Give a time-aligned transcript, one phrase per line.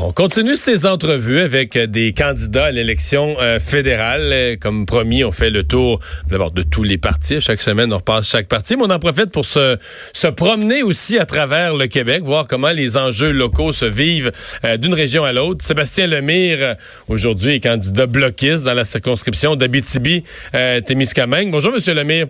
[0.00, 4.30] On continue ces entrevues avec euh, des candidats à l'élection euh, fédérale.
[4.32, 5.98] Euh, Comme promis, on fait le tour
[6.30, 7.40] d'abord de tous les partis.
[7.40, 9.76] Chaque semaine, on repasse chaque parti, mais on en profite pour se,
[10.12, 14.30] se promener aussi à travers le Québec, voir comment les enjeux locaux se vivent
[14.64, 15.64] euh, d'une région à l'autre.
[15.64, 16.76] Sébastien Lemire,
[17.08, 21.50] aujourd'hui, est candidat bloquiste dans la circonscription d'Abitibi-Témiscamingue.
[21.50, 22.28] Bonjour, Monsieur Lemire.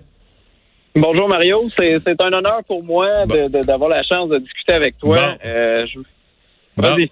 [0.94, 5.36] Bonjour Mario, c'est un honneur pour moi d'avoir la chance de discuter avec toi.
[5.44, 5.86] Bon.
[5.86, 5.98] Je-
[6.76, 6.90] Bon.
[6.94, 7.10] Vas-y.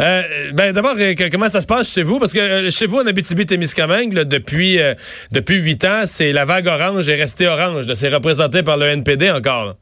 [0.00, 0.22] Euh,
[0.52, 2.18] ben d'abord, euh, comment ça se passe chez vous?
[2.18, 4.94] Parce que euh, chez vous, en Abitibi-Témiscamingue, là, depuis euh,
[5.32, 7.86] depuis huit ans, c'est la vague orange est restée orange.
[7.94, 9.76] C'est représenté par le NPD encore.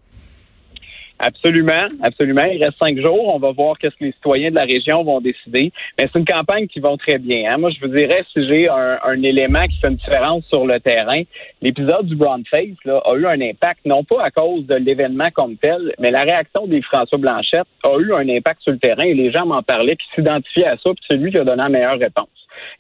[1.19, 2.45] Absolument, absolument.
[2.45, 3.35] Il reste cinq jours.
[3.35, 5.73] On va voir qu'est-ce que les citoyens de la région vont décider.
[5.97, 7.53] Mais c'est une campagne qui va très bien.
[7.53, 7.57] hein.
[7.59, 10.81] Moi, je vous dirais, si j'ai un, un élément qui fait une différence sur le
[10.81, 11.23] terrain,
[11.63, 15.31] l'épisode du Brown Face là, a eu un impact, non pas à cause de l'événement
[15.33, 19.05] comme tel, mais la réaction des François Blanchette a eu un impact sur le terrain
[19.05, 21.63] et les gens m'en parlaient, puis s'identifiaient à ça, puis c'est lui qui a donné
[21.63, 22.29] la meilleure réponse.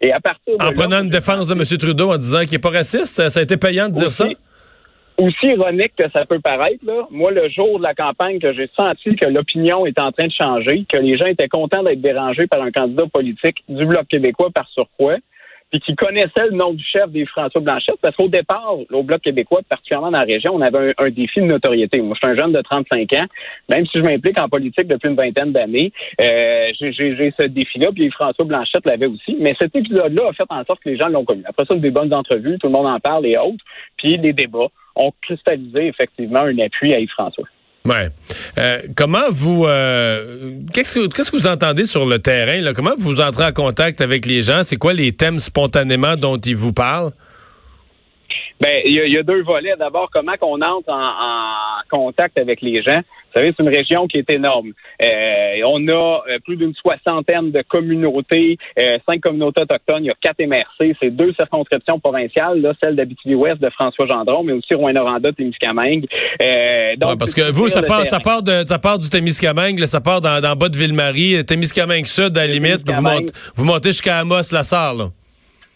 [0.00, 1.62] Et à partir de En là, prenant une défense de M.
[1.78, 4.26] Trudeau en disant qu'il est pas raciste, ça, ça a été payant de dire ça?
[5.18, 8.68] Aussi- ironique que ça peut paraître, là, moi, le jour de la campagne que j'ai
[8.74, 12.46] senti que l'opinion est en train de changer, que les gens étaient contents d'être dérangés
[12.46, 15.18] par un candidat politique du Bloc québécois par surcroît,
[15.70, 19.20] puis qui connaissait le nom du chef des François Blanchette, parce qu'au départ, au Bloc
[19.22, 22.00] québécois, particulièrement dans la région, on avait un, défi de notoriété.
[22.00, 23.26] Moi, je suis un jeune de 35 ans,
[23.68, 28.10] même si je m'implique en politique depuis une vingtaine d'années, euh, j'ai ce défi-là, puis
[28.10, 29.36] François Blanchette l'avait aussi.
[29.38, 31.42] Mais cet épisode-là a fait en sorte que les gens l'ont connu.
[31.46, 33.64] Après ça, des bonnes entrevues, tout le monde en parle et autres,
[33.96, 37.44] puis les débats ont cristallisé effectivement un appui à Yves-François.
[37.86, 38.08] Ouais.
[38.56, 42.72] Euh, comment vous euh, qu'est-ce que qu'est-ce que vous entendez sur le terrain là?
[42.72, 44.62] Comment vous entrez en contact avec les gens?
[44.62, 47.10] C'est quoi les thèmes spontanément dont ils vous parlent?
[48.60, 49.74] Ben, il y, a- il y a deux volets.
[49.78, 53.00] D'abord, comment qu'on entre en, en contact avec les gens?
[53.34, 54.72] Vous savez, c'est une région qui est énorme.
[55.02, 60.10] Euh, on a euh, plus d'une soixantaine de communautés, euh, cinq communautés autochtones, il y
[60.10, 64.74] a quatre MRC, c'est deux circonscriptions provinciales, là, celle d'Abitibi-Ouest de François Gendron, mais aussi
[64.74, 66.06] Rouen-Noranda, Témiscamingue.
[66.42, 69.78] Euh, donc, Ouais, Parce que vous, ça part, ça part de, ça part du Témiscamingue,
[69.78, 73.32] là, ça part dans, dans bas de Ville-Marie, Témiscamingue Sud à la limite, vous, montez,
[73.56, 75.04] vous montez jusqu'à Amos-la-Sarre, là.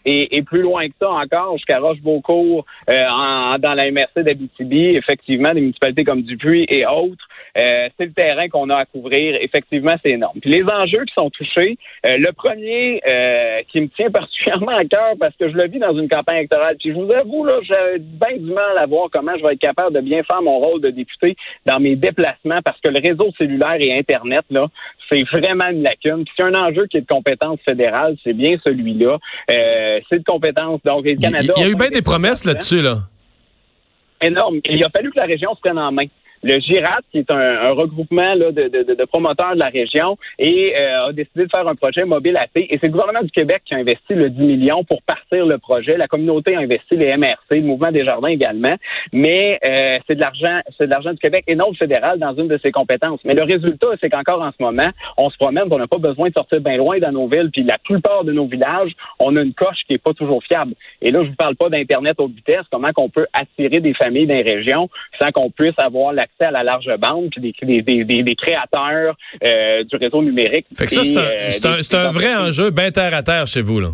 [0.05, 4.95] Et, et plus loin que ça encore, jusqu'à Rochebeaucourt, euh, en- dans la MRC d'Abitibi,
[4.95, 7.23] effectivement, des municipalités comme Dupuis et autres,
[7.57, 9.37] euh, c'est le terrain qu'on a à couvrir.
[9.41, 10.39] Effectivement, c'est énorme.
[10.39, 14.85] Puis les enjeux qui sont touchés, euh, le premier euh, qui me tient particulièrement à
[14.85, 16.75] cœur parce que je le vis dans une campagne électorale.
[16.79, 19.59] Puis je vous avoue, là, j'ai bien du mal à voir comment je vais être
[19.59, 23.31] capable de bien faire mon rôle de député dans mes déplacements parce que le réseau
[23.37, 24.67] cellulaire et Internet, là,
[25.11, 26.23] c'est vraiment une lacune.
[26.23, 29.17] Puis c'est un enjeu qui est de compétence fédérale, c'est bien celui-là.
[29.47, 30.79] C'est de compétence.
[30.85, 31.53] Donc, le Il, Canada.
[31.57, 32.95] il y a eu bien des promesses là-dessus, là.
[34.21, 34.59] énorme.
[34.69, 36.05] Il a fallu que la région se prenne en main.
[36.43, 40.17] Le GIRAT, qui est un, un regroupement là, de, de- de- promoteurs de la région,
[40.37, 42.47] et euh, a décidé de faire un projet mobile AT.
[42.55, 45.57] Et c'est le gouvernement du Québec qui a investi le 10 millions pour partir le
[45.57, 45.97] projet.
[45.97, 48.75] La communauté a investi les MRC, le mouvement des jardins également.
[49.11, 52.33] Mais euh, c'est de l'argent, c'est de l'argent du Québec et non du fédéral dans
[52.35, 53.19] une de ses compétences.
[53.25, 56.29] Mais le résultat, c'est qu'encore en ce moment, on se promène, on n'a pas besoin
[56.29, 57.49] de sortir bien loin dans nos villes.
[57.51, 60.73] Puis la plupart de nos villages, on a une coche qui est pas toujours fiable.
[61.01, 62.65] Et là, je vous parle pas d'internet haute vitesse.
[62.71, 64.89] Comment qu'on peut attirer des familles dans les régions
[65.21, 69.15] sans qu'on puisse avoir à la large bande puis des, des, des, des- des créateurs
[69.43, 70.65] euh, du réseau numérique.
[70.77, 73.61] Fait que ça, c'est un, euh, un- un vrai enjeu bien terre à terre chez
[73.61, 73.89] vous, là.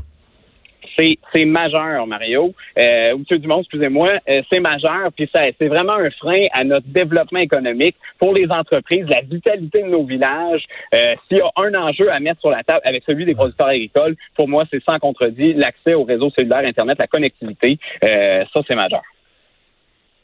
[0.97, 2.53] C'est, c'est majeur, Mario.
[2.79, 6.87] Euh, Monsieur Dumont, excusez-moi, euh, c'est majeur, puis ça, c'est vraiment un frein à notre
[6.87, 10.63] développement économique pour les entreprises, la vitalité de nos villages.
[10.93, 13.67] Euh, s'il y a un enjeu à mettre sur la table avec celui des producteurs
[13.67, 17.77] agricoles, pour moi, c'est sans contredit l'accès au réseau cellulaire Internet, la connectivité.
[18.05, 19.01] Euh, ça, c'est majeur.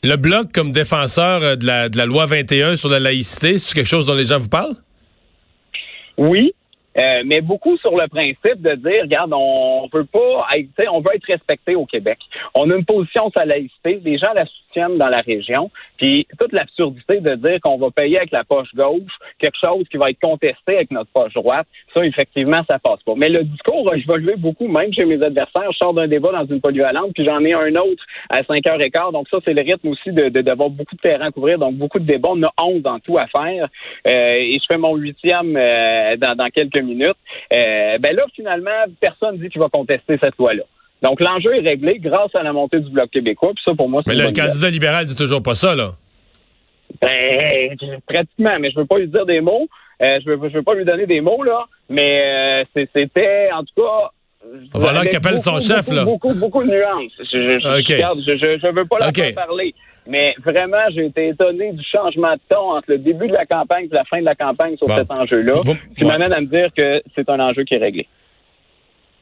[0.04, 3.76] Le Bloc, comme défenseur euh, de la, de la loi 21 sur la laïcité, c'est
[3.76, 4.76] quelque chose dont les gens vous parlent?
[6.18, 6.54] Oui,
[6.98, 11.16] euh, mais beaucoup sur le principe de dire, regarde, on veut pas, être, on veut
[11.16, 12.18] être respecté au Québec.
[12.54, 16.54] On a une position sur la les gens la soutiennent dans la région, puis toute
[16.54, 20.20] l'absurdité de dire qu'on va payer avec la poche gauche quelque chose qui va être
[20.20, 23.14] contesté avec notre poche droite, ça, effectivement, ça passe pas.
[23.18, 25.72] Mais le discours a évolué beaucoup, même chez mes adversaires.
[25.72, 29.14] Je sors d'un débat dans une polyvalente, puis j'en ai un autre à 5h15.
[29.14, 32.00] Donc ça, c'est le rythme aussi de, d'avoir beaucoup de terrain à couvrir, donc beaucoup
[32.00, 32.30] de débats.
[32.32, 33.68] On a 11 dans tout à faire.
[34.08, 37.18] Euh, et je fais mon huitième euh, dans, dans quelques minutes.
[37.54, 40.64] Euh, ben là, finalement, personne dit qu'il va contester cette loi-là.
[41.02, 43.52] Donc, l'enjeu est réglé grâce à la montée du Bloc québécois.
[43.56, 44.52] Puis ça, pour moi, c'est Mais là, le bonne nouvelle.
[44.52, 45.92] candidat libéral dit toujours pas ça, là.
[47.02, 47.76] Ben,
[48.06, 49.68] pratiquement, mais je veux pas lui dire des mots.
[50.04, 53.64] Euh, je veux, je veux pas lui donner des mots, là, mais euh, c'était, en
[53.64, 54.10] tout cas...
[54.74, 56.04] On va là avec qu'il appelle son chef, beaucoup, là.
[56.06, 57.12] Beaucoup, beaucoup de nuances.
[57.20, 57.88] Je, je, je, OK.
[57.88, 59.16] regarde, je, je, je veux pas la OK.
[59.16, 59.76] faire parler.
[60.12, 63.86] Mais vraiment, j'ai été étonné du changement de ton entre le début de la campagne
[63.90, 64.98] et la fin de la campagne sur Bon.
[64.98, 66.08] cet enjeu-là, Vous- qui ouais.
[66.12, 68.08] m'amène à me dire que c'est un enjeu qui est réglé.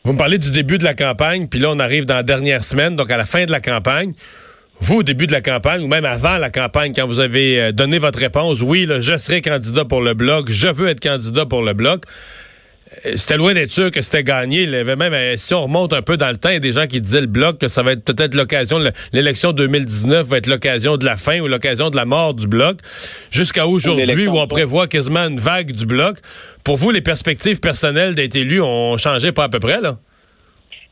[0.04, 2.64] Vous me parlez du début de la campagne, puis là, on arrive dans la dernière
[2.64, 4.14] semaine, donc à la fin de la campagne.
[4.82, 7.72] Vous, au début de la campagne, ou même avant la campagne, quand vous avez euh,
[7.72, 11.46] donné votre réponse, oui, là, je serai candidat pour le Bloc, je veux être candidat
[11.46, 12.04] pour le Bloc.
[13.06, 14.64] Euh, C'était loin d'être sûr que c'était gagné.
[14.64, 16.58] Il y avait même, euh, si on remonte un peu dans le temps, il y
[16.58, 19.52] a des gens qui disaient le Bloc, que ça va être peut-être l'occasion, le- l'élection
[19.52, 22.78] 2019 va être l'occasion de la fin ou l'occasion de la mort du Bloc.
[23.32, 26.18] Jusqu'à aujourd'hui, où on prévoit quasiment une vague du Bloc.
[26.64, 29.98] Pour vous, les perspectives personnelles d'être élu ont changé pas à peu près, là?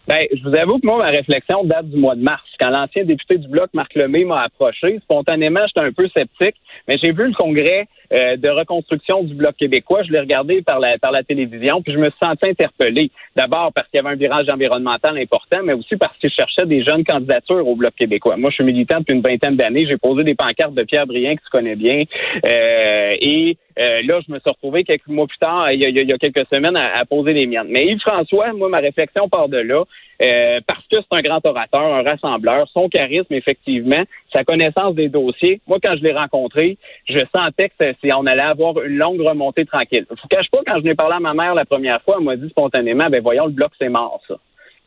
[0.07, 2.41] Ben, je vous avoue que moi, ma réflexion date du mois de mars.
[2.59, 6.55] Quand l'ancien député du Bloc, Marc Lemay, m'a approché, spontanément, j'étais un peu sceptique,
[6.87, 10.03] mais j'ai vu le congrès euh, de reconstruction du Bloc québécois.
[10.03, 13.11] Je l'ai regardé par la, par la télévision, puis je me suis senti interpellé.
[13.35, 16.83] D'abord parce qu'il y avait un virage environnemental important, mais aussi parce qu'il cherchait des
[16.83, 18.37] jeunes candidatures au Bloc québécois.
[18.37, 19.85] Moi, je suis militant depuis une vingtaine d'années.
[19.89, 22.03] J'ai posé des pancartes de Pierre Brien, que tu connais bien.
[22.45, 25.89] Euh, et euh, là, je me suis retrouvé quelques mois plus tard, il y a,
[25.89, 27.67] il y a quelques semaines, à, à poser les miennes.
[27.69, 29.83] Mais Yves-François, moi, ma réflexion part de là.
[30.19, 34.01] Euh, parce que c'est un grand orateur, un rassembleur, son charisme, effectivement,
[34.33, 35.61] sa connaissance des dossiers.
[35.67, 36.77] Moi, quand je l'ai rencontré,
[37.07, 40.05] je sentais que c'est- on allait avoir une longue remontée tranquille.
[40.09, 42.25] Je vous cache pas, quand je n'ai parlé à ma mère la première fois, elle
[42.25, 44.35] m'a dit spontanément, ben voyons, le bloc, c'est mort, ça.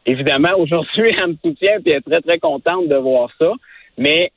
[0.04, 3.52] Évidemment, aujourd'hui, elle me soutient et elle est très, très contente de voir ça.
[3.98, 4.32] Mais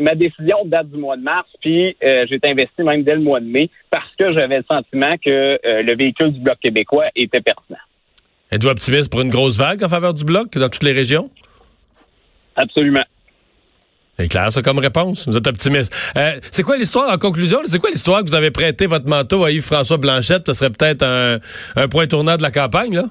[0.00, 3.20] ma décision date du mois de mars, puis euh, j'ai été investi même dès le
[3.20, 7.06] mois de mai parce que j'avais le sentiment que euh, le véhicule du Bloc québécois
[7.16, 7.78] était pertinent.
[8.50, 11.30] Êtes-vous optimiste pour une grosse vague en faveur du bloc dans toutes les régions?
[12.54, 13.04] Absolument.
[14.18, 15.26] C'est clair, ça, comme réponse.
[15.26, 15.92] Vous êtes optimiste.
[16.16, 17.60] Euh, c'est quoi l'histoire, en conclusion?
[17.64, 20.46] C'est quoi l'histoire que vous avez prêté votre manteau à Yves-François Blanchette?
[20.48, 21.38] Ce serait peut-être un,
[21.76, 23.04] un point tournant de la campagne, là?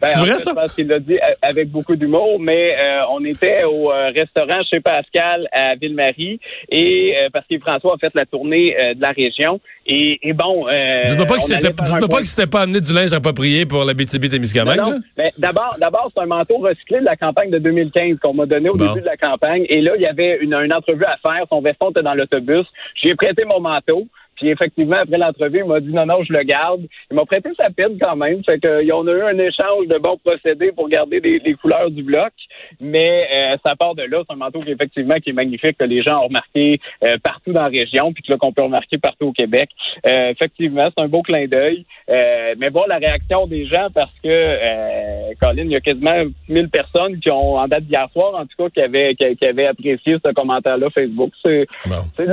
[0.00, 0.50] Ben, c'est vrai, fait, ça?
[0.50, 4.62] Je pense qu'il l'a dit avec beaucoup d'humour, mais euh, on était au euh, restaurant
[4.70, 6.38] chez Pascal à Ville-Marie
[6.70, 10.32] et euh, parce que François a fait la tournée euh, de la région et, et
[10.32, 10.68] bon.
[10.68, 11.84] Euh, Dites-moi pas qu'il s'était pas
[12.24, 14.98] s'était pas amené du linge approprié pour la BTB-Témiscamingue, non, non.
[15.16, 18.68] Mais d'abord, d'abord, c'est un manteau recyclé de la campagne de 2015 qu'on m'a donné
[18.68, 18.86] au Bon.
[18.86, 19.64] début de la campagne.
[19.68, 21.44] Et là, il y avait une, une entrevue à faire.
[21.48, 22.66] Son veston était dans l'autobus.
[23.02, 24.06] J'ai prêté mon manteau.
[24.38, 26.82] Puis effectivement, après l'entrevue, il m'a dit non, non, je le garde.
[27.10, 28.42] Il m'a prêté sa pine quand même.
[28.48, 31.90] Fait que, euh, on a eu un échange de bons procédés pour garder les, couleurs
[31.90, 32.32] du bloc.
[32.80, 34.22] Mais euh, ça part de là.
[34.26, 37.52] C'est un manteau qui effectivement qui est magnifique, que les gens ont remarqué euh, partout
[37.52, 39.70] dans la région, puis que là, qu'on peut remarquer partout au Québec.
[40.06, 41.84] Euh, effectivement, c'est un beau clin d'œil.
[42.08, 46.24] Euh, mais bon, la réaction des gens, parce que euh, Colin, il y a quasiment
[46.48, 49.46] 1000 personnes qui ont, en date d'hier soir, en tout cas, qui avaient, qui, qui
[49.46, 51.32] avaient apprécié ce commentaire-là Facebook.
[51.44, 52.24] C'est Bon.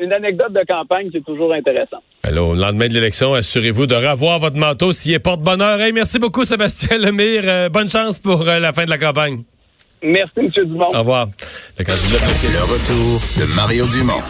[0.00, 2.02] une anecdote de campagne qui est toujours intéressante.
[2.24, 5.80] Alors, au lendemain de l'élection, assurez-vous de revoir votre manteau s'il est porte-bonheur.
[5.80, 7.42] Hey, merci beaucoup, Sébastien Lemire.
[7.46, 9.42] Euh, bonne chance pour euh, la fin de la campagne.
[10.02, 10.48] Merci, M.
[10.66, 10.94] Dumont.
[10.94, 11.28] Au revoir.
[11.78, 14.22] Le candidat de- Le retour de Mario Dumont.